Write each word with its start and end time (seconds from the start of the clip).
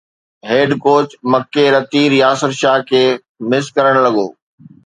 head 0.49 0.69
coach 0.85 1.07
مڪي 1.33 1.65
رتير 1.75 2.09
ياسر 2.23 2.51
شاهه 2.61 2.85
کي 2.89 3.03
مس 3.49 3.65
ڪرڻ 3.75 3.93
لڳو 4.05 4.27